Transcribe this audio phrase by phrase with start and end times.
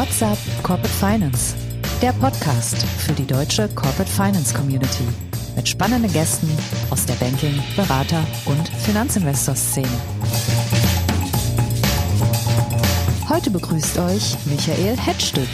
[0.00, 1.54] What's Up Corporate Finance,
[2.00, 5.04] der Podcast für die deutsche Corporate Finance Community
[5.54, 6.48] mit spannenden Gästen
[6.88, 9.90] aus der Banking-, Berater- und Finanzinvestor-Szene.
[13.28, 15.50] Heute begrüßt euch Michael Hetzstück.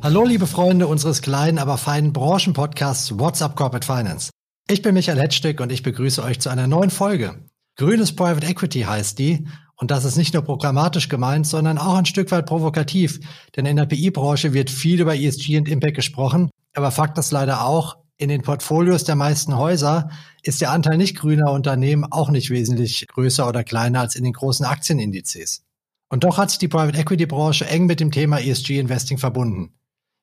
[0.00, 4.30] Hallo liebe Freunde unseres kleinen, aber feinen Branchenpodcasts What's Up Corporate Finance.
[4.70, 7.34] Ich bin Michael Hetzstück und ich begrüße euch zu einer neuen Folge.
[7.76, 12.06] Grünes Private Equity heißt die und das ist nicht nur programmatisch gemeint, sondern auch ein
[12.06, 13.20] Stück weit provokativ,
[13.56, 17.64] denn in der PI-Branche wird viel über ESG und Impact gesprochen, aber Fakt ist leider
[17.64, 20.10] auch, in den Portfolios der meisten Häuser
[20.42, 24.32] ist der Anteil nicht grüner Unternehmen auch nicht wesentlich größer oder kleiner als in den
[24.32, 25.64] großen Aktienindizes.
[26.08, 29.74] Und doch hat sich die Private Equity Branche eng mit dem Thema ESG Investing verbunden.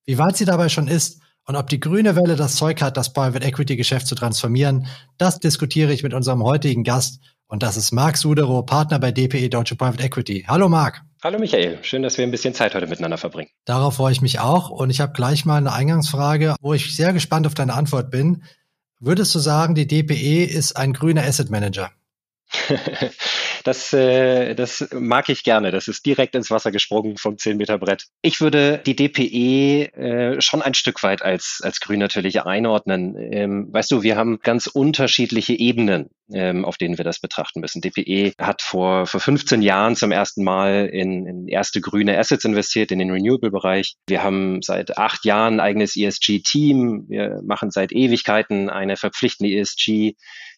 [0.06, 3.12] Wie weit sie dabei schon ist und ob die grüne Welle das Zeug hat, das
[3.12, 7.20] Private Equity Geschäft zu transformieren, das diskutiere ich mit unserem heutigen Gast
[7.50, 10.46] und das ist Marc Suderow, Partner bei DPE Deutsche Private Equity.
[10.48, 11.02] Hallo Marc.
[11.22, 13.50] Hallo Michael, schön, dass wir ein bisschen Zeit heute miteinander verbringen.
[13.66, 17.12] Darauf freue ich mich auch und ich habe gleich mal eine Eingangsfrage, wo ich sehr
[17.12, 18.44] gespannt auf deine Antwort bin.
[19.00, 21.92] Würdest du sagen, die DPE ist ein grüner Asset Manager?
[23.70, 25.70] Das, äh, das mag ich gerne.
[25.70, 28.06] Das ist direkt ins Wasser gesprungen vom 10 Meter Brett.
[28.24, 33.16] Ich würde die DPE äh, schon ein Stück weit als, als grün natürlich einordnen.
[33.32, 37.80] Ähm, weißt du, wir haben ganz unterschiedliche Ebenen, ähm, auf denen wir das betrachten müssen.
[37.80, 42.92] DPE hat vor, vor 15 Jahren zum ersten Mal in, in erste grüne Assets investiert,
[42.92, 43.98] in den Renewable-Bereich.
[44.08, 47.06] Wir haben seit acht Jahren ein eigenes ESG-Team.
[47.08, 50.16] Wir machen seit Ewigkeiten eine verpflichtende ESG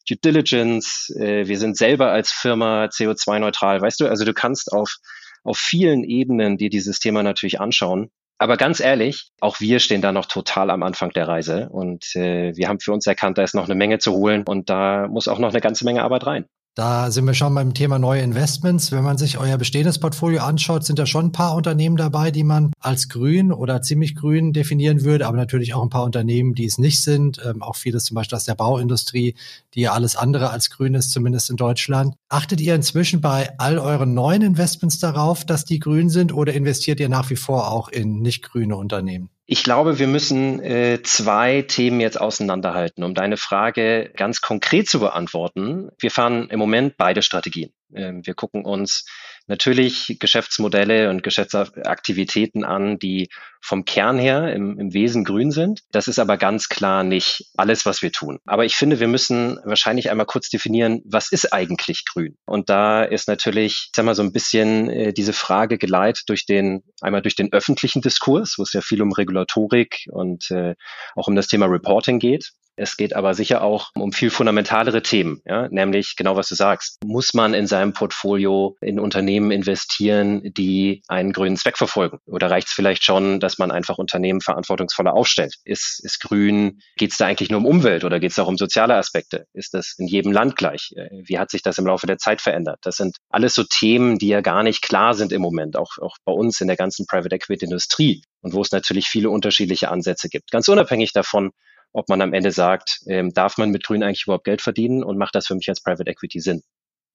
[0.08, 4.96] Due Diligence, äh, wir sind selber als Firma CO2-neutral, weißt du, also du kannst auf,
[5.44, 8.10] auf vielen Ebenen dir dieses Thema natürlich anschauen.
[8.38, 12.56] Aber ganz ehrlich, auch wir stehen da noch total am Anfang der Reise und äh,
[12.56, 15.28] wir haben für uns erkannt, da ist noch eine Menge zu holen und da muss
[15.28, 16.46] auch noch eine ganze Menge Arbeit rein.
[16.74, 18.94] Da sind wir schon beim Thema neue Investments.
[18.94, 22.46] Wenn man sich euer bestehendes Portfolio anschaut, sind da schon ein paar Unternehmen dabei, die
[22.46, 26.64] man als grün oder ziemlich grün definieren würde, aber natürlich auch ein paar Unternehmen, die
[26.64, 27.42] es nicht sind.
[27.46, 29.36] Ähm, auch vieles zum Beispiel aus der Bauindustrie,
[29.74, 32.16] die ja alles andere als grün ist, zumindest in Deutschland.
[32.30, 37.02] Achtet ihr inzwischen bei all euren neuen Investments darauf, dass die grün sind oder investiert
[37.02, 39.30] ihr nach wie vor auch in nicht grüne Unternehmen?
[39.46, 45.00] Ich glaube, wir müssen äh, zwei Themen jetzt auseinanderhalten, um deine Frage ganz konkret zu
[45.00, 45.90] beantworten.
[46.00, 47.74] Wir fahren im Moment beide Strategien.
[47.94, 49.06] Ähm, wir gucken uns
[49.52, 53.30] natürlich Geschäftsmodelle und Geschäftsaktivitäten an, die
[53.62, 55.82] vom Kern her im, im, Wesen grün sind.
[55.92, 58.40] Das ist aber ganz klar nicht alles, was wir tun.
[58.46, 62.38] Aber ich finde, wir müssen wahrscheinlich einmal kurz definieren, was ist eigentlich grün?
[62.46, 66.46] Und da ist natürlich, ich sag mal, so ein bisschen äh, diese Frage geleitet durch
[66.46, 70.76] den, einmal durch den öffentlichen Diskurs, wo es ja viel um Regulatorik und äh,
[71.16, 72.54] auch um das Thema Reporting geht.
[72.82, 75.68] Es geht aber sicher auch um viel fundamentalere Themen, ja?
[75.70, 76.98] nämlich genau was du sagst.
[77.06, 82.18] Muss man in seinem Portfolio in Unternehmen investieren, die einen grünen Zweck verfolgen?
[82.26, 85.58] Oder reicht es vielleicht schon, dass man einfach Unternehmen verantwortungsvoller aufstellt?
[85.64, 88.58] Ist, ist grün, geht es da eigentlich nur um Umwelt oder geht es auch um
[88.58, 89.46] soziale Aspekte?
[89.54, 90.92] Ist das in jedem Land gleich?
[90.96, 92.80] Äh, wie hat sich das im Laufe der Zeit verändert?
[92.82, 96.18] Das sind alles so Themen, die ja gar nicht klar sind im Moment, auch, auch
[96.26, 100.30] bei uns in der ganzen Private Equity Industrie und wo es natürlich viele unterschiedliche Ansätze
[100.30, 100.50] gibt.
[100.50, 101.52] Ganz unabhängig davon,
[101.94, 105.18] ob man am Ende sagt, ähm, darf man mit Grün eigentlich überhaupt Geld verdienen und
[105.18, 106.64] macht das für mich als Private Equity Sinn?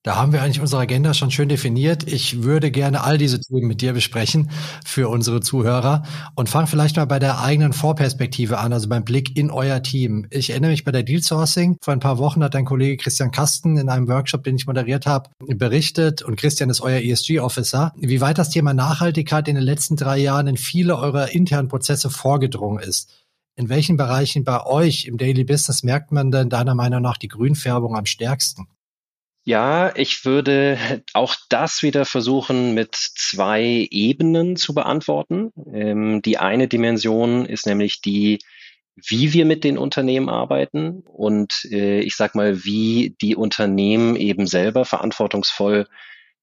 [0.07, 2.07] Da haben wir eigentlich unsere Agenda schon schön definiert.
[2.07, 4.53] Ich würde gerne all diese Themen mit dir besprechen
[4.85, 6.05] für unsere Zuhörer
[6.37, 10.29] und fange vielleicht mal bei der eigenen Vorperspektive an, also beim Blick in euer Team.
[10.31, 11.79] Ich erinnere mich bei der Deal Sourcing.
[11.83, 15.07] Vor ein paar Wochen hat dein Kollege Christian Kasten in einem Workshop, den ich moderiert
[15.07, 19.97] habe, berichtet und Christian ist euer ESG-Officer, wie weit das Thema Nachhaltigkeit in den letzten
[19.97, 23.26] drei Jahren in viele eurer internen Prozesse vorgedrungen ist.
[23.59, 27.29] In welchen Bereichen bei euch im Daily Business merkt man denn deiner Meinung nach die
[27.29, 28.69] Grünfärbung am stärksten?
[29.45, 30.79] Ja, ich würde
[31.15, 35.53] auch das wieder versuchen mit zwei Ebenen zu beantworten.
[35.73, 38.41] Ähm, die eine Dimension ist nämlich die,
[38.97, 44.47] wie wir mit den Unternehmen arbeiten und äh, ich sag mal, wie die Unternehmen eben
[44.47, 45.87] selber verantwortungsvoll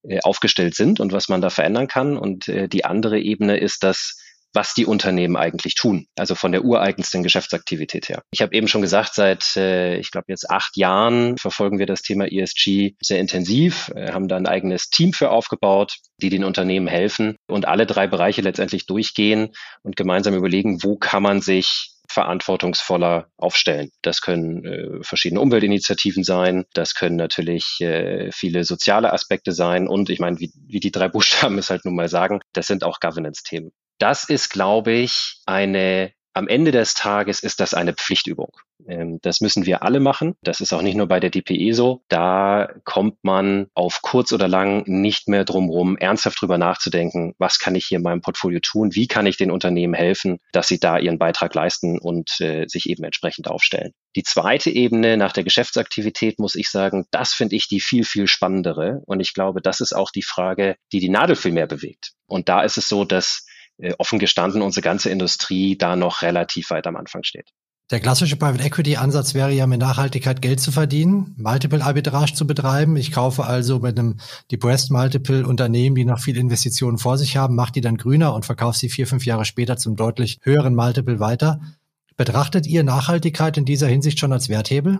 [0.02, 2.18] äh, aufgestellt sind und was man da verändern kann.
[2.18, 4.23] Und äh, die andere Ebene ist das,
[4.54, 8.24] was die Unternehmen eigentlich tun, also von der ureigensten Geschäftsaktivität her.
[8.32, 12.02] Ich habe eben schon gesagt, seit äh, ich glaube jetzt acht Jahren verfolgen wir das
[12.02, 16.88] Thema ESG sehr intensiv, äh, haben da ein eigenes Team für aufgebaut, die den Unternehmen
[16.88, 19.50] helfen und alle drei Bereiche letztendlich durchgehen
[19.82, 23.90] und gemeinsam überlegen, wo kann man sich verantwortungsvoller aufstellen.
[24.04, 30.10] Das können äh, verschiedene Umweltinitiativen sein, das können natürlich äh, viele soziale Aspekte sein und
[30.10, 33.00] ich meine, wie, wie die drei Buchstaben es halt nun mal sagen, das sind auch
[33.00, 38.52] Governance-Themen das ist, glaube ich, eine am Ende des Tages ist das eine Pflichtübung.
[38.88, 40.36] Ähm, das müssen wir alle machen.
[40.42, 42.02] Das ist auch nicht nur bei der DPE so.
[42.10, 47.76] Da kommt man auf kurz oder lang nicht mehr drumherum, ernsthaft drüber nachzudenken, was kann
[47.76, 48.96] ich hier in meinem Portfolio tun?
[48.96, 52.90] Wie kann ich den Unternehmen helfen, dass sie da ihren Beitrag leisten und äh, sich
[52.90, 53.94] eben entsprechend aufstellen?
[54.16, 58.28] Die zweite Ebene nach der Geschäftsaktivität muss ich sagen, das finde ich die viel, viel
[58.28, 59.02] spannendere.
[59.06, 62.14] Und ich glaube, das ist auch die Frage, die die Nadel viel mehr bewegt.
[62.28, 63.46] Und da ist es so, dass
[63.98, 67.50] offen gestanden unsere ganze Industrie da noch relativ weit am Anfang steht.
[67.92, 72.48] Der klassische Private Equity Ansatz wäre ja mit Nachhaltigkeit Geld zu verdienen, Multiple Arbitrage zu
[72.48, 72.96] betreiben.
[72.96, 74.20] Ich kaufe also mit einem
[74.52, 78.46] Depressed Multiple Unternehmen, die noch viele Investitionen vor sich haben, mache die dann grüner und
[78.46, 81.60] verkaufe sie vier, fünf Jahre später zum deutlich höheren Multiple weiter.
[82.16, 85.00] Betrachtet ihr Nachhaltigkeit in dieser Hinsicht schon als Werthebel?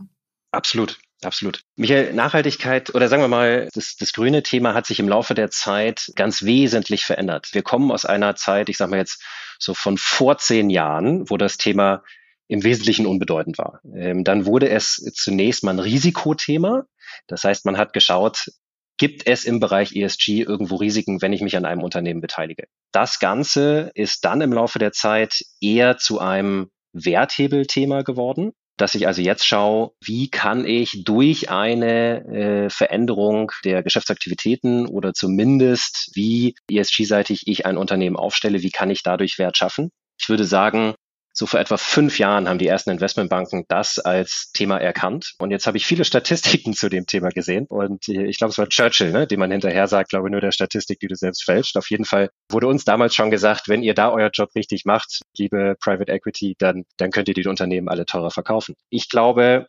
[0.52, 1.00] Absolut.
[1.26, 1.62] Absolut.
[1.76, 5.50] Michael, Nachhaltigkeit oder sagen wir mal, das, das grüne Thema hat sich im Laufe der
[5.50, 7.50] Zeit ganz wesentlich verändert.
[7.54, 9.24] Wir kommen aus einer Zeit, ich sage mal jetzt
[9.60, 12.04] so von vor zehn Jahren, wo das Thema
[12.48, 13.80] im Wesentlichen unbedeutend war.
[13.96, 16.84] Ähm, dann wurde es zunächst mal ein Risikothema.
[17.28, 18.52] Das heißt, man hat geschaut,
[18.98, 22.68] gibt es im Bereich ESG irgendwo Risiken, wenn ich mich an einem Unternehmen beteilige.
[22.92, 29.08] Das Ganze ist dann im Laufe der Zeit eher zu einem Werthebelthema geworden dass ich
[29.08, 36.56] also jetzt schaue, wie kann ich durch eine äh, Veränderung der Geschäftsaktivitäten oder zumindest wie
[36.70, 39.92] ESG-seitig ich ein Unternehmen aufstelle, wie kann ich dadurch Wert schaffen.
[40.20, 40.96] Ich würde sagen,
[41.34, 45.34] so vor etwa fünf Jahren haben die ersten Investmentbanken das als Thema erkannt.
[45.40, 47.66] Und jetzt habe ich viele Statistiken zu dem Thema gesehen.
[47.68, 51.00] Und ich glaube, es war Churchill, ne, dem man hinterher sagt, glaube nur der Statistik,
[51.00, 51.76] die du selbst fälscht.
[51.76, 55.22] Auf jeden Fall wurde uns damals schon gesagt, wenn ihr da euer Job richtig macht,
[55.36, 58.76] liebe Private Equity, dann, dann könnt ihr die Unternehmen alle teurer verkaufen.
[58.90, 59.68] Ich glaube,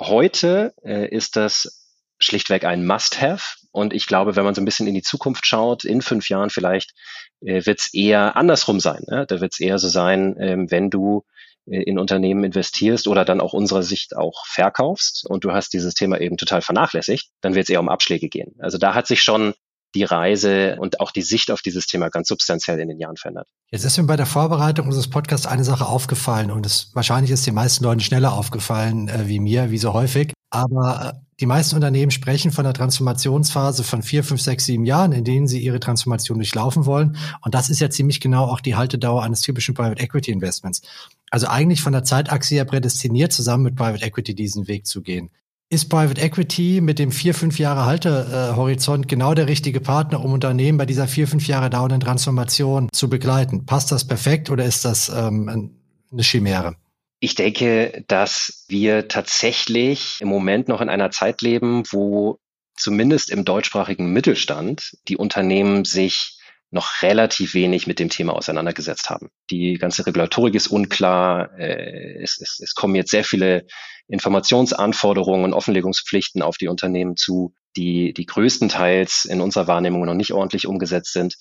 [0.00, 1.81] heute äh, ist das
[2.22, 3.56] schlichtweg ein Must-Have.
[3.70, 6.50] Und ich glaube, wenn man so ein bisschen in die Zukunft schaut, in fünf Jahren
[6.50, 6.92] vielleicht,
[7.40, 9.02] äh, wird es eher andersrum sein.
[9.08, 9.26] Ne?
[9.26, 11.24] Da wird es eher so sein, ähm, wenn du
[11.66, 15.94] äh, in Unternehmen investierst oder dann auch unserer Sicht auch verkaufst und du hast dieses
[15.94, 18.54] Thema eben total vernachlässigt, dann wird es eher um Abschläge gehen.
[18.58, 19.54] Also da hat sich schon
[19.94, 23.46] die Reise und auch die Sicht auf dieses Thema ganz substanziell in den Jahren verändert.
[23.70, 27.46] Jetzt ist mir bei der Vorbereitung unseres Podcasts eine Sache aufgefallen und es wahrscheinlich ist
[27.46, 30.32] den meisten Leuten schneller aufgefallen äh, wie mir, wie so häufig.
[30.50, 35.10] Aber äh, die meisten Unternehmen sprechen von der Transformationsphase von vier, fünf, sechs, sieben Jahren,
[35.10, 37.16] in denen sie ihre Transformation durchlaufen wollen.
[37.44, 40.82] Und das ist ja ziemlich genau auch die Haltedauer eines typischen Private Equity Investments.
[41.30, 45.30] Also eigentlich von der Zeitachse her prädestiniert, zusammen mit Private Equity diesen Weg zu gehen.
[45.68, 50.78] Ist Private Equity mit dem vier, fünf Jahre Haltehorizont genau der richtige Partner, um Unternehmen
[50.78, 53.66] bei dieser vier, fünf Jahre dauernden Transformation zu begleiten?
[53.66, 55.72] Passt das perfekt oder ist das ähm,
[56.12, 56.76] eine Chimäre?
[57.24, 62.40] Ich denke, dass wir tatsächlich im Moment noch in einer Zeit leben, wo
[62.76, 66.40] zumindest im deutschsprachigen Mittelstand die Unternehmen sich
[66.72, 69.28] noch relativ wenig mit dem Thema auseinandergesetzt haben.
[69.50, 71.56] Die ganze Regulatorik ist unklar.
[71.56, 73.66] Äh, es, es, es kommen jetzt sehr viele
[74.08, 80.32] Informationsanforderungen und Offenlegungspflichten auf die Unternehmen zu, die, die größtenteils in unserer Wahrnehmung noch nicht
[80.32, 81.36] ordentlich umgesetzt sind.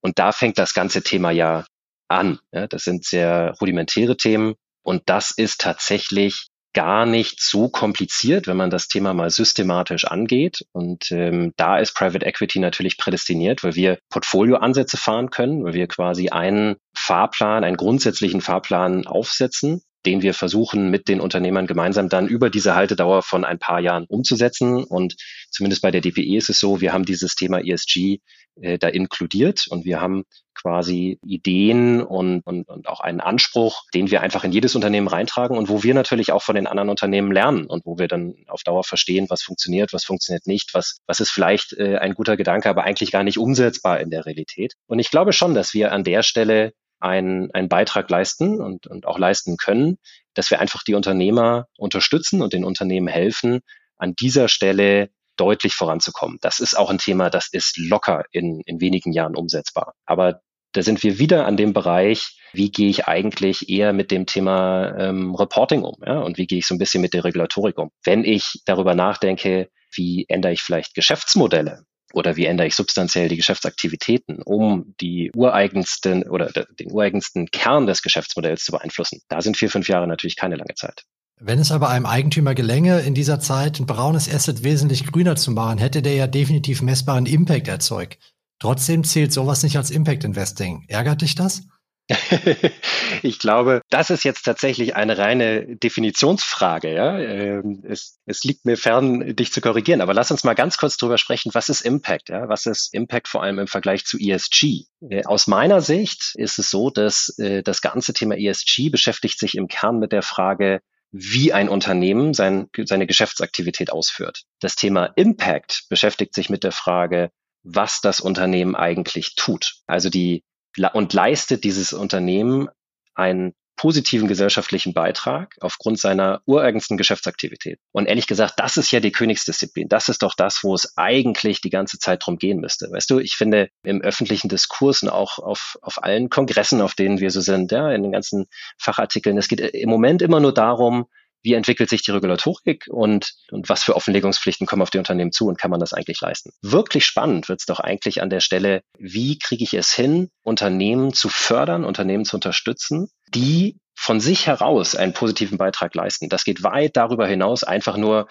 [0.00, 1.66] Und da fängt das ganze Thema ja
[2.08, 2.38] an.
[2.52, 4.54] das sind sehr rudimentäre Themen.
[4.86, 10.60] Und das ist tatsächlich gar nicht so kompliziert, wenn man das Thema mal systematisch angeht.
[10.70, 15.88] Und ähm, da ist Private Equity natürlich prädestiniert, weil wir Portfolioansätze fahren können, weil wir
[15.88, 22.28] quasi einen Fahrplan, einen grundsätzlichen Fahrplan aufsetzen, den wir versuchen mit den Unternehmern gemeinsam dann
[22.28, 24.84] über diese Haltedauer von ein paar Jahren umzusetzen.
[24.84, 25.16] Und
[25.50, 28.20] zumindest bei der DPE ist es so, wir haben dieses Thema ESG
[28.60, 30.22] äh, da inkludiert und wir haben
[30.66, 35.56] quasi Ideen und, und, und auch einen Anspruch, den wir einfach in jedes Unternehmen reintragen
[35.56, 38.64] und wo wir natürlich auch von den anderen Unternehmen lernen und wo wir dann auf
[38.64, 42.68] Dauer verstehen, was funktioniert, was funktioniert nicht, was, was ist vielleicht äh, ein guter Gedanke,
[42.68, 44.74] aber eigentlich gar nicht umsetzbar in der Realität.
[44.88, 49.06] Und ich glaube schon, dass wir an der Stelle einen, einen Beitrag leisten und, und
[49.06, 49.98] auch leisten können,
[50.34, 53.60] dass wir einfach die Unternehmer unterstützen und den Unternehmen helfen,
[53.98, 56.38] an dieser Stelle deutlich voranzukommen.
[56.40, 59.94] Das ist auch ein Thema, das ist locker in, in wenigen Jahren umsetzbar.
[60.06, 60.40] Aber
[60.76, 64.94] da sind wir wieder an dem Bereich, wie gehe ich eigentlich eher mit dem Thema
[64.98, 66.18] ähm, Reporting um ja?
[66.18, 67.90] und wie gehe ich so ein bisschen mit der Regulatorik um.
[68.04, 73.36] Wenn ich darüber nachdenke, wie ändere ich vielleicht Geschäftsmodelle oder wie ändere ich substanziell die
[73.36, 79.20] Geschäftsaktivitäten, um die ureigensten oder den ureigensten Kern des Geschäftsmodells zu beeinflussen.
[79.28, 81.04] Da sind vier, fünf Jahre natürlich keine lange Zeit.
[81.38, 85.50] Wenn es aber einem Eigentümer gelänge, in dieser Zeit ein braunes Asset wesentlich grüner zu
[85.50, 88.18] machen, hätte der ja definitiv messbaren Impact erzeugt.
[88.58, 90.84] Trotzdem zählt sowas nicht als Impact Investing.
[90.88, 91.62] Ärgert dich das?
[93.22, 96.94] ich glaube, das ist jetzt tatsächlich eine reine Definitionsfrage.
[96.94, 97.18] Ja?
[97.18, 100.00] Ähm, es, es liegt mir fern, dich zu korrigieren.
[100.00, 102.28] Aber lass uns mal ganz kurz drüber sprechen, was ist Impact?
[102.28, 102.48] Ja?
[102.48, 104.84] Was ist Impact vor allem im Vergleich zu ESG?
[105.08, 109.56] Äh, aus meiner Sicht ist es so, dass äh, das ganze Thema ESG beschäftigt sich
[109.56, 114.42] im Kern mit der Frage, wie ein Unternehmen sein, seine Geschäftsaktivität ausführt.
[114.60, 117.30] Das Thema Impact beschäftigt sich mit der Frage,
[117.66, 119.80] was das Unternehmen eigentlich tut.
[119.86, 120.44] Also die
[120.92, 122.68] und leistet dieses Unternehmen
[123.14, 127.78] einen positiven gesellschaftlichen Beitrag aufgrund seiner ureigensten Geschäftsaktivität.
[127.92, 129.88] Und ehrlich gesagt, das ist ja die Königsdisziplin.
[129.88, 132.90] Das ist doch das, wo es eigentlich die ganze Zeit drum gehen müsste.
[132.90, 137.20] Weißt du, ich finde im öffentlichen Diskurs und auch auf, auf allen Kongressen, auf denen
[137.20, 138.46] wir so sind, ja, in den ganzen
[138.78, 141.06] Fachartikeln, es geht im Moment immer nur darum,
[141.46, 145.46] wie entwickelt sich die Regulatorik und, und was für Offenlegungspflichten kommen auf die Unternehmen zu
[145.46, 146.50] und kann man das eigentlich leisten.
[146.60, 151.12] Wirklich spannend wird es doch eigentlich an der Stelle, wie kriege ich es hin, Unternehmen
[151.12, 156.28] zu fördern, Unternehmen zu unterstützen, die von sich heraus einen positiven Beitrag leisten.
[156.28, 158.26] Das geht weit darüber hinaus, einfach nur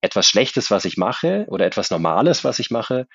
[0.00, 3.08] etwas Schlechtes, was ich mache oder etwas Normales, was ich mache,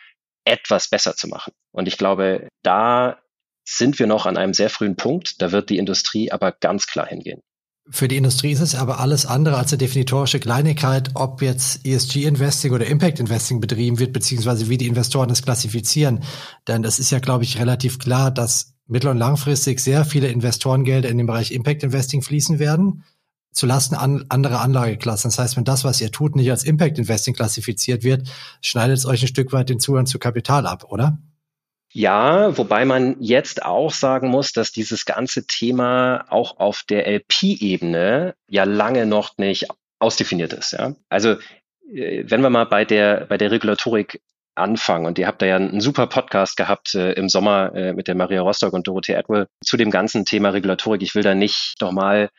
[0.44, 1.54] etwas besser zu machen.
[1.72, 3.22] Und ich glaube, da
[3.64, 5.42] sind wir noch an einem sehr frühen Punkt.
[5.42, 7.42] Da wird die Industrie aber ganz klar hingehen.
[7.88, 12.74] Für die Industrie ist es aber alles andere als eine definitorische Kleinigkeit, ob jetzt ESG-Investing
[12.74, 16.24] oder Impact-Investing betrieben wird, beziehungsweise wie die Investoren das klassifizieren.
[16.68, 21.10] Denn es ist ja, glaube ich, relativ klar, dass mittel- und langfristig sehr viele Investorengelder
[21.10, 23.04] in den Bereich Impact-Investing fließen werden,
[23.52, 25.30] zulasten an anderer Anlageklassen.
[25.30, 28.28] Das heißt, wenn das, was ihr tut, nicht als Impact-Investing klassifiziert wird,
[28.62, 31.20] schneidet es euch ein Stück weit den Zugang zu Kapital ab, oder?
[31.98, 38.36] Ja, wobei man jetzt auch sagen muss, dass dieses ganze Thema auch auf der LP-Ebene
[38.50, 40.74] ja lange noch nicht ausdefiniert ist.
[40.74, 40.94] Ja?
[41.08, 41.38] Also
[41.90, 44.22] äh, wenn wir mal bei der, bei der Regulatorik
[44.56, 48.10] anfangen, und ihr habt da ja einen super Podcast gehabt äh, im Sommer äh, mit
[48.10, 51.02] der Maria Rostock und Dorothee Atwell zu dem ganzen Thema Regulatorik.
[51.02, 52.30] Ich will da nicht nochmal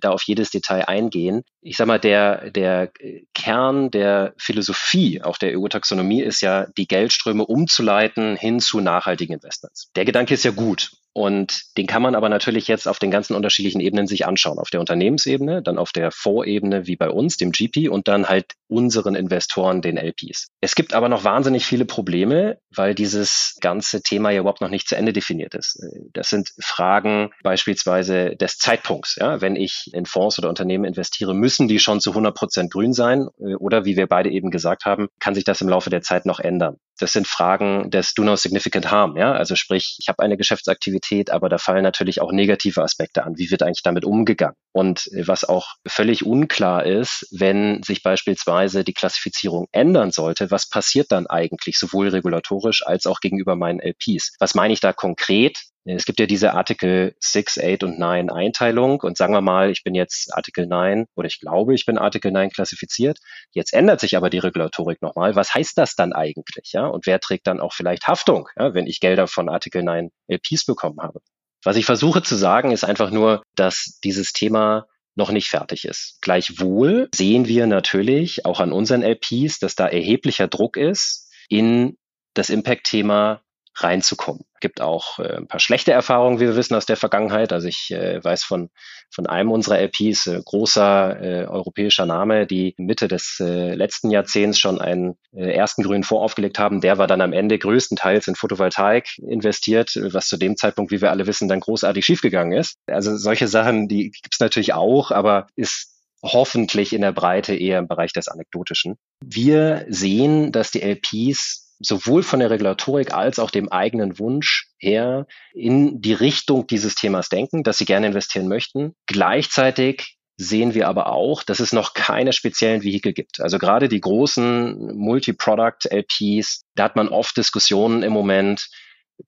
[0.00, 1.42] da auf jedes Detail eingehen.
[1.60, 2.90] Ich sag mal, der, der
[3.34, 9.90] Kern der Philosophie auch der EU-Taxonomie ist ja, die Geldströme umzuleiten hin zu nachhaltigen Investments.
[9.96, 10.92] Der Gedanke ist ja gut.
[11.14, 14.58] Und den kann man aber natürlich jetzt auf den ganzen unterschiedlichen Ebenen sich anschauen.
[14.58, 18.54] Auf der Unternehmensebene, dann auf der Vorebene wie bei uns, dem GP und dann halt
[18.66, 20.48] unseren Investoren, den LPs.
[20.60, 24.88] Es gibt aber noch wahnsinnig viele Probleme, weil dieses ganze Thema ja überhaupt noch nicht
[24.88, 25.78] zu Ende definiert ist.
[26.12, 29.14] Das sind Fragen beispielsweise des Zeitpunkts.
[29.14, 29.40] Ja?
[29.40, 33.28] Wenn ich in Fonds oder Unternehmen investiere, müssen die schon zu 100 Prozent grün sein
[33.60, 36.40] oder wie wir beide eben gesagt haben, kann sich das im Laufe der Zeit noch
[36.40, 36.78] ändern.
[36.98, 39.16] Das sind Fragen des Do No Significant Harm.
[39.16, 39.32] Ja?
[39.32, 43.34] Also sprich, ich habe eine Geschäftsaktivität, aber da fallen natürlich auch negative Aspekte an.
[43.36, 44.56] Wie wird eigentlich damit umgegangen?
[44.72, 50.68] Und äh, was auch völlig unklar ist, wenn sich beispielsweise die Klassifizierung ändern sollte, was
[50.68, 54.36] passiert dann eigentlich sowohl regulatorisch als auch gegenüber meinen LPs?
[54.38, 55.58] Was meine ich da konkret?
[55.86, 59.84] Es gibt ja diese Artikel 6, 8 und 9 Einteilung und sagen wir mal, ich
[59.84, 63.18] bin jetzt Artikel 9 oder ich glaube, ich bin Artikel 9 klassifiziert.
[63.52, 65.36] Jetzt ändert sich aber die Regulatorik nochmal.
[65.36, 66.72] Was heißt das dann eigentlich?
[66.72, 66.86] Ja?
[66.86, 70.64] Und wer trägt dann auch vielleicht Haftung, ja, wenn ich Gelder von Artikel 9 LPs
[70.64, 71.20] bekommen habe?
[71.62, 74.86] Was ich versuche zu sagen, ist einfach nur, dass dieses Thema
[75.16, 76.18] noch nicht fertig ist.
[76.22, 81.96] Gleichwohl sehen wir natürlich auch an unseren LPs, dass da erheblicher Druck ist, in
[82.34, 83.43] das Impact-Thema
[83.76, 84.44] reinzukommen.
[84.60, 87.52] Gibt auch äh, ein paar schlechte Erfahrungen, wie wir wissen aus der Vergangenheit.
[87.52, 88.70] Also ich äh, weiß von
[89.14, 94.58] von einem unserer LPs, äh, großer äh, europäischer Name, die Mitte des äh, letzten Jahrzehnts
[94.58, 96.80] schon einen äh, ersten grünen Fonds aufgelegt haben.
[96.80, 101.10] Der war dann am Ende größtenteils in Photovoltaik investiert, was zu dem Zeitpunkt, wie wir
[101.10, 102.76] alle wissen, dann großartig schiefgegangen ist.
[102.86, 107.86] Also solche Sachen, die gibt's natürlich auch, aber ist hoffentlich in der Breite eher im
[107.86, 108.96] Bereich des Anekdotischen.
[109.22, 115.26] Wir sehen, dass die LPs sowohl von der Regulatorik als auch dem eigenen Wunsch her
[115.52, 118.94] in die Richtung dieses Themas denken, dass sie gerne investieren möchten.
[119.06, 123.40] Gleichzeitig sehen wir aber auch, dass es noch keine speziellen Vehikel gibt.
[123.40, 128.68] Also gerade die großen Multi-Product-LPs, da hat man oft Diskussionen im Moment,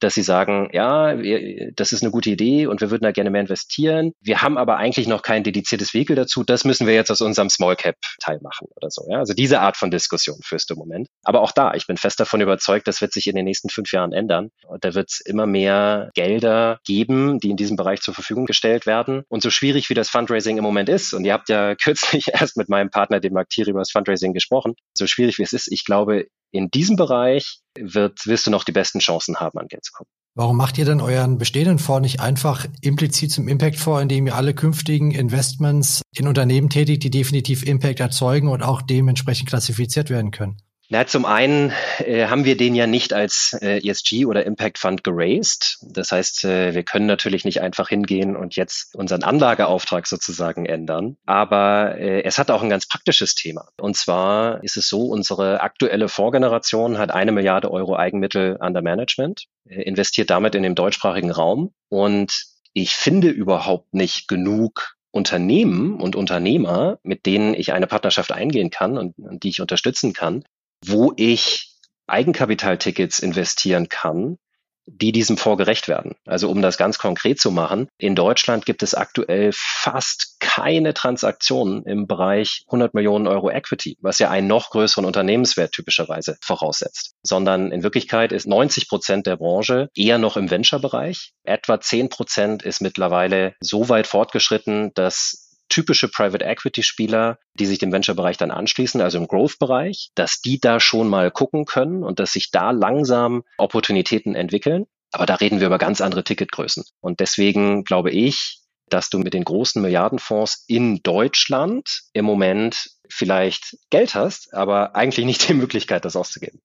[0.00, 3.30] dass sie sagen, ja, wir, das ist eine gute Idee und wir würden da gerne
[3.30, 4.12] mehr investieren.
[4.20, 6.44] Wir haben aber eigentlich noch kein dediziertes Vehikel dazu.
[6.44, 9.06] Das müssen wir jetzt aus unserem Small Cap Teil machen oder so.
[9.08, 9.18] Ja?
[9.18, 11.08] Also diese Art von Diskussion führst du im Moment.
[11.24, 13.92] Aber auch da, ich bin fest davon überzeugt, das wird sich in den nächsten fünf
[13.92, 14.50] Jahren ändern.
[14.66, 18.86] Und da wird es immer mehr Gelder geben, die in diesem Bereich zur Verfügung gestellt
[18.86, 19.22] werden.
[19.28, 22.56] Und so schwierig wie das Fundraising im Moment ist, und ihr habt ja kürzlich erst
[22.56, 25.70] mit meinem Partner, dem Mark Thierry, über das Fundraising gesprochen, so schwierig wie es ist,
[25.70, 26.26] ich glaube,
[26.56, 30.08] in diesem Bereich wird, wirst du noch die besten Chancen haben, an Geld zu kommen.
[30.34, 34.52] Warum macht ihr denn euren bestehenden Fonds nicht einfach implizit zum Impact-Fonds, indem ihr alle
[34.52, 40.58] künftigen Investments in Unternehmen tätigt, die definitiv Impact erzeugen und auch dementsprechend klassifiziert werden können?
[40.88, 45.02] Na, zum einen äh, haben wir den ja nicht als äh, ESG oder Impact Fund
[45.02, 45.78] geraced.
[45.82, 51.16] Das heißt, äh, wir können natürlich nicht einfach hingehen und jetzt unseren Anlageauftrag sozusagen ändern.
[51.26, 53.68] Aber äh, es hat auch ein ganz praktisches Thema.
[53.80, 59.46] Und zwar ist es so, unsere aktuelle Vorgeneration hat eine Milliarde Euro Eigenmittel under Management,
[59.68, 61.72] äh, investiert damit in den deutschsprachigen Raum.
[61.88, 68.70] Und ich finde überhaupt nicht genug Unternehmen und Unternehmer, mit denen ich eine Partnerschaft eingehen
[68.70, 70.44] kann und, und die ich unterstützen kann,
[70.86, 71.72] wo ich
[72.06, 74.38] Eigenkapitaltickets investieren kann,
[74.86, 76.14] die diesem vorgerecht werden.
[76.24, 81.82] Also um das ganz konkret zu machen, in Deutschland gibt es aktuell fast keine Transaktionen
[81.84, 87.72] im Bereich 100 Millionen Euro Equity, was ja einen noch größeren Unternehmenswert typischerweise voraussetzt, sondern
[87.72, 91.32] in Wirklichkeit ist 90 Prozent der Branche eher noch im Venture-Bereich.
[91.42, 97.78] Etwa 10 Prozent ist mittlerweile so weit fortgeschritten, dass typische Private Equity Spieler, die sich
[97.78, 102.20] dem Venture-Bereich dann anschließen, also im Growth-Bereich, dass die da schon mal gucken können und
[102.20, 104.86] dass sich da langsam Opportunitäten entwickeln.
[105.12, 106.84] Aber da reden wir über ganz andere Ticketgrößen.
[107.00, 113.76] Und deswegen glaube ich, dass du mit den großen Milliardenfonds in Deutschland im Moment vielleicht
[113.90, 116.60] Geld hast, aber eigentlich nicht die Möglichkeit, das auszugeben.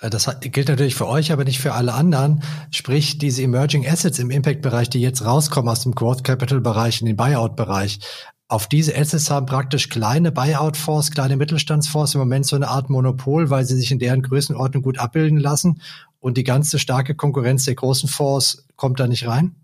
[0.00, 2.42] Äh, das gilt natürlich für euch, aber nicht für alle anderen.
[2.70, 7.16] Sprich, diese Emerging Assets im Impact-Bereich, die jetzt rauskommen aus dem Growth Capital-Bereich in den
[7.16, 8.00] Buyout-Bereich,
[8.48, 13.48] auf diese Assets haben praktisch kleine Buyout-Fonds, kleine Mittelstandsfonds im Moment so eine Art Monopol,
[13.48, 15.80] weil sie sich in deren Größenordnung gut abbilden lassen.
[16.18, 19.54] Und die ganze starke Konkurrenz der großen Fonds kommt da nicht rein?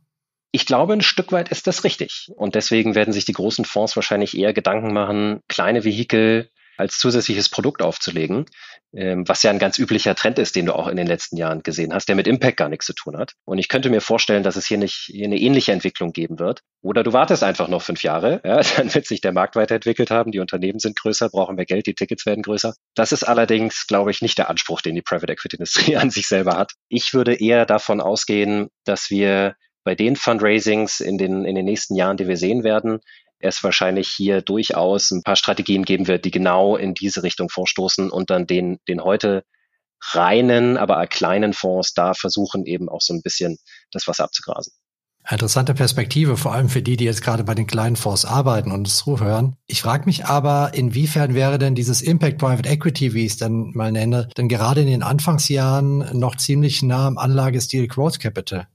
[0.52, 2.30] Ich glaube, ein Stück weit ist das richtig.
[2.36, 7.48] Und deswegen werden sich die großen Fonds wahrscheinlich eher Gedanken machen, kleine Vehikel als zusätzliches
[7.48, 8.46] Produkt aufzulegen,
[8.96, 11.92] was ja ein ganz üblicher Trend ist, den du auch in den letzten Jahren gesehen
[11.92, 13.34] hast, der mit Impact gar nichts zu tun hat.
[13.44, 16.60] Und ich könnte mir vorstellen, dass es hier nicht hier eine ähnliche Entwicklung geben wird.
[16.82, 20.32] Oder du wartest einfach noch fünf Jahre, ja, dann wird sich der Markt weiterentwickelt haben,
[20.32, 22.74] die Unternehmen sind größer, brauchen mehr Geld, die Tickets werden größer.
[22.94, 26.26] Das ist allerdings, glaube ich, nicht der Anspruch, den die Private Equity Industrie an sich
[26.26, 26.72] selber hat.
[26.88, 31.94] Ich würde eher davon ausgehen, dass wir bei den Fundraisings in den, in den nächsten
[31.94, 33.00] Jahren, die wir sehen werden,
[33.38, 38.10] es wahrscheinlich hier durchaus ein paar Strategien geben wird, die genau in diese Richtung vorstoßen
[38.10, 39.44] und dann den, den heute
[40.02, 43.58] reinen, aber kleinen Fonds da versuchen eben auch so ein bisschen
[43.90, 44.72] das Wasser abzugrasen.
[45.28, 48.86] Interessante Perspektive, vor allem für die, die jetzt gerade bei den kleinen Fonds arbeiten und
[48.86, 49.56] es zuhören.
[49.66, 53.72] Ich frage mich aber, inwiefern wäre denn dieses Impact Private Equity, wie ich es dann
[53.74, 58.68] mal nenne, denn gerade in den Anfangsjahren noch ziemlich nah am Anlagestil Growth Capital?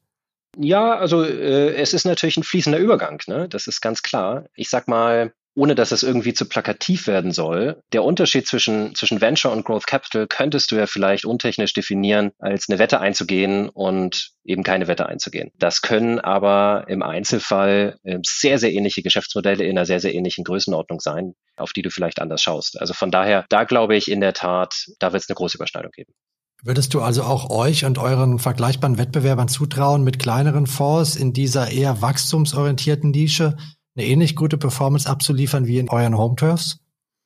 [0.57, 3.47] Ja, also äh, es ist natürlich ein fließender Übergang, ne?
[3.47, 4.45] Das ist ganz klar.
[4.53, 9.19] Ich sag mal, ohne dass es irgendwie zu plakativ werden soll, der Unterschied zwischen, zwischen
[9.19, 14.31] Venture und Growth Capital könntest du ja vielleicht untechnisch definieren, als eine Wette einzugehen und
[14.43, 15.51] eben keine Wette einzugehen.
[15.55, 20.43] Das können aber im Einzelfall äh, sehr, sehr ähnliche Geschäftsmodelle in einer sehr, sehr ähnlichen
[20.43, 22.79] Größenordnung sein, auf die du vielleicht anders schaust.
[22.79, 25.91] Also von daher, da glaube ich in der Tat, da wird es eine große Überschneidung
[25.91, 26.13] geben.
[26.63, 31.71] Würdest du also auch euch und euren vergleichbaren Wettbewerbern zutrauen, mit kleineren Fonds in dieser
[31.71, 33.57] eher wachstumsorientierten Nische
[33.95, 36.77] eine ähnlich gute Performance abzuliefern wie in euren Home Turfs?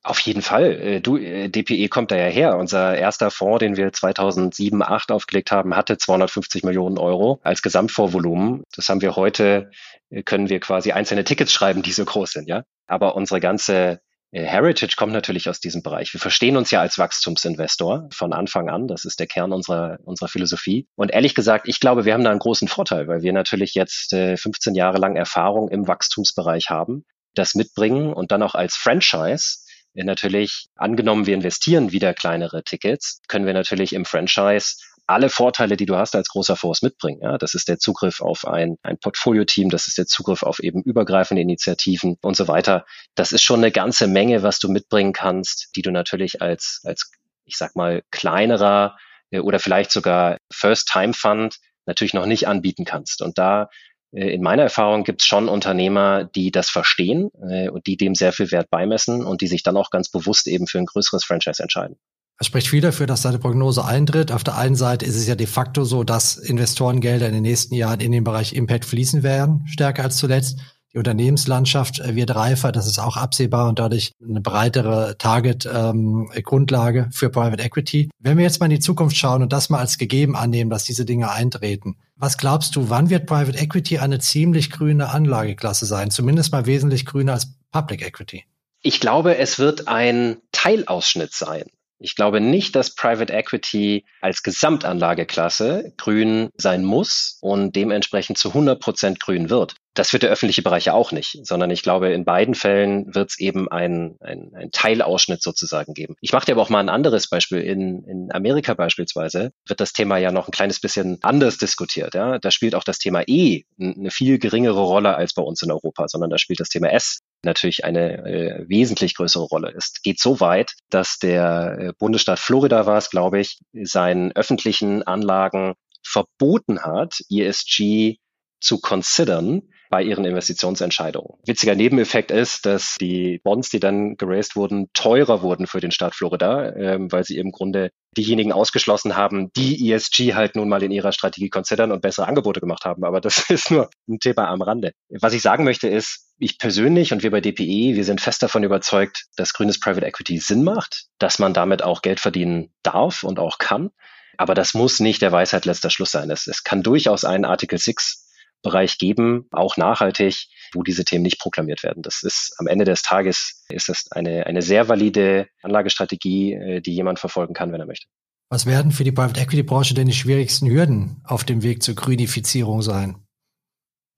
[0.02, 0.72] Auf jeden Fall.
[0.72, 2.56] Äh, du, äh, DPE kommt da ja her.
[2.56, 8.62] Unser erster Fonds, den wir 2007, 2008 aufgelegt haben, hatte 250 Millionen Euro als Gesamtvorvolumen.
[8.74, 9.70] Das haben wir heute,
[10.10, 12.62] äh, können wir quasi einzelne Tickets schreiben, die so groß sind, ja.
[12.86, 14.00] Aber unsere ganze
[14.44, 16.12] Heritage kommt natürlich aus diesem Bereich.
[16.12, 18.88] Wir verstehen uns ja als Wachstumsinvestor von Anfang an.
[18.88, 20.86] Das ist der Kern unserer, unserer Philosophie.
[20.96, 24.10] Und ehrlich gesagt, ich glaube, wir haben da einen großen Vorteil, weil wir natürlich jetzt
[24.10, 29.58] 15 äh, Jahre lang Erfahrung im Wachstumsbereich haben, das mitbringen und dann auch als Franchise
[29.94, 35.76] äh, natürlich, angenommen, wir investieren wieder kleinere Tickets, können wir natürlich im Franchise alle Vorteile,
[35.76, 37.20] die du hast als großer Fonds mitbringen.
[37.22, 40.82] Ja, das ist der Zugriff auf ein, ein Portfolio-Team, das ist der Zugriff auf eben
[40.82, 42.84] übergreifende Initiativen und so weiter.
[43.14, 47.10] Das ist schon eine ganze Menge, was du mitbringen kannst, die du natürlich als, als
[47.44, 48.96] ich sag mal, kleinerer
[49.30, 53.22] äh, oder vielleicht sogar First-Time-Fund natürlich noch nicht anbieten kannst.
[53.22, 53.68] Und da
[54.12, 58.14] äh, in meiner Erfahrung gibt es schon Unternehmer, die das verstehen äh, und die dem
[58.14, 61.24] sehr viel Wert beimessen und die sich dann auch ganz bewusst eben für ein größeres
[61.24, 61.96] Franchise entscheiden.
[62.38, 64.30] Es spricht viel dafür, dass seine Prognose eintritt.
[64.30, 67.74] Auf der einen Seite ist es ja de facto so, dass Investorengelder in den nächsten
[67.74, 70.58] Jahren in den Bereich Impact fließen werden, stärker als zuletzt.
[70.92, 77.12] Die Unternehmenslandschaft äh, wird reifer, das ist auch absehbar und dadurch eine breitere Target-Grundlage ähm,
[77.12, 78.10] für Private Equity.
[78.18, 80.84] Wenn wir jetzt mal in die Zukunft schauen und das mal als gegeben annehmen, dass
[80.84, 86.10] diese Dinge eintreten, was glaubst du, wann wird Private Equity eine ziemlich grüne Anlageklasse sein?
[86.10, 88.44] Zumindest mal wesentlich grüner als Public Equity?
[88.80, 91.64] Ich glaube, es wird ein Teilausschnitt sein
[91.98, 98.80] Ich glaube nicht, dass Private Equity als Gesamtanlageklasse grün sein muss und dementsprechend zu 100
[98.80, 99.76] Prozent grün wird.
[99.94, 103.30] Das wird der öffentliche Bereich ja auch nicht, sondern ich glaube, in beiden Fällen wird
[103.30, 106.16] es eben ein, ein, ein Teilausschnitt sozusagen geben.
[106.20, 107.60] Ich mache dir aber auch mal ein anderes Beispiel.
[107.60, 112.14] In, in Amerika beispielsweise wird das Thema ja noch ein kleines bisschen anders diskutiert.
[112.14, 112.38] Ja?
[112.38, 116.08] Da spielt auch das Thema E eine viel geringere Rolle als bei uns in Europa,
[116.08, 119.72] sondern da spielt das Thema S natürlich eine äh, wesentlich größere Rolle.
[119.76, 125.02] Es geht so weit, dass der äh, Bundesstaat Florida war es, glaube ich, seinen öffentlichen
[125.02, 128.16] Anlagen verboten hat, ESG
[128.60, 131.38] zu considern, bei ihren Investitionsentscheidungen.
[131.46, 136.14] Witziger Nebeneffekt ist, dass die Bonds, die dann geraced wurden, teurer wurden für den Staat
[136.14, 140.90] Florida, ähm, weil sie im Grunde diejenigen ausgeschlossen haben, die ESG halt nun mal in
[140.90, 143.04] ihrer Strategie considern und bessere Angebote gemacht haben.
[143.04, 144.92] Aber das ist nur ein Thema am Rande.
[145.20, 148.62] Was ich sagen möchte ist, ich persönlich und wir bei DPE, wir sind fest davon
[148.62, 153.38] überzeugt, dass grünes Private Equity Sinn macht, dass man damit auch Geld verdienen darf und
[153.38, 153.90] auch kann.
[154.36, 156.30] Aber das muss nicht der Weisheit letzter Schluss sein.
[156.30, 158.24] Es, es kann durchaus einen Article 6
[158.62, 162.02] Bereich geben, auch nachhaltig, wo diese Themen nicht proklamiert werden.
[162.02, 166.94] Das ist am Ende des Tages ist das eine, eine sehr valide Anlagestrategie, äh, die
[166.94, 168.08] jemand verfolgen kann, wenn er möchte.
[168.48, 171.94] Was werden für die Private Equity Branche denn die schwierigsten Hürden auf dem Weg zur
[171.94, 173.25] Grünifizierung sein?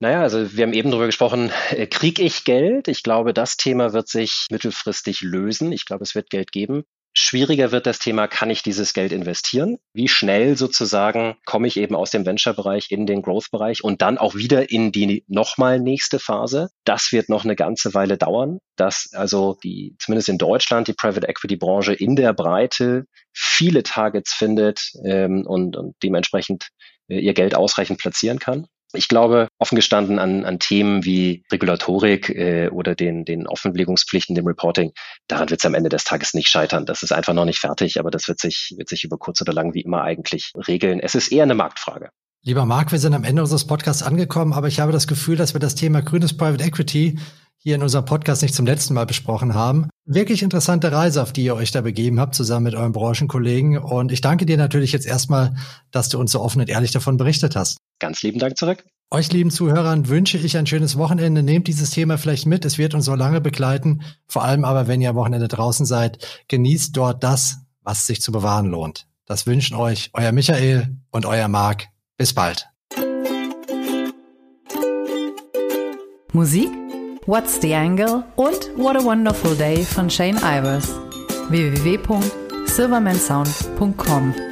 [0.01, 2.87] Naja, also wir haben eben darüber gesprochen, äh, kriege ich Geld?
[2.87, 5.73] Ich glaube, das Thema wird sich mittelfristig lösen.
[5.73, 6.85] Ich glaube, es wird Geld geben.
[7.13, 9.77] Schwieriger wird das Thema, kann ich dieses Geld investieren?
[9.93, 14.35] Wie schnell sozusagen komme ich eben aus dem Venture-Bereich in den Growth-Bereich und dann auch
[14.35, 16.69] wieder in die nochmal nächste Phase?
[16.85, 21.27] Das wird noch eine ganze Weile dauern, dass also die, zumindest in Deutschland, die Private
[21.27, 26.69] Equity-Branche in der Breite viele Targets findet ähm, und, und dementsprechend
[27.09, 28.67] äh, ihr Geld ausreichend platzieren kann.
[28.93, 34.47] Ich glaube, offen gestanden an, an Themen wie Regulatorik äh, oder den, den Offenlegungspflichten, dem
[34.47, 34.91] Reporting,
[35.27, 36.85] daran wird es am Ende des Tages nicht scheitern.
[36.85, 39.53] Das ist einfach noch nicht fertig, aber das wird sich, wird sich über kurz oder
[39.53, 40.99] lang wie immer eigentlich regeln.
[40.99, 42.09] Es ist eher eine Marktfrage.
[42.43, 45.53] Lieber Marc, wir sind am Ende unseres Podcasts angekommen, aber ich habe das Gefühl, dass
[45.53, 47.19] wir das Thema grünes Private Equity
[47.57, 49.89] hier in unserem Podcast nicht zum letzten Mal besprochen haben.
[50.05, 53.77] Wirklich interessante Reise, auf die ihr euch da begeben habt, zusammen mit euren Branchenkollegen.
[53.77, 55.55] Und ich danke dir natürlich jetzt erstmal,
[55.91, 57.77] dass du uns so offen und ehrlich davon berichtet hast.
[57.99, 58.83] Ganz lieben Dank zurück.
[59.11, 61.41] Euch lieben Zuhörern wünsche ich ein schönes Wochenende.
[61.41, 62.63] Nehmt dieses Thema vielleicht mit.
[62.63, 64.03] Es wird uns so lange begleiten.
[64.27, 68.31] Vor allem aber, wenn ihr am Wochenende draußen seid, genießt dort das, was sich zu
[68.31, 69.07] bewahren lohnt.
[69.25, 71.87] Das wünschen euch euer Michael und euer Marc.
[72.17, 72.67] Bis bald.
[76.33, 76.69] Musik
[77.25, 80.87] What's the Angle und What a Wonderful Day von Shane Ivers.
[81.49, 84.48] www.silvermansound.com